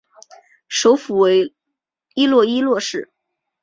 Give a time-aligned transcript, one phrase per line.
[0.67, 1.53] 首府为
[2.15, 3.11] 伊洛伊洛市。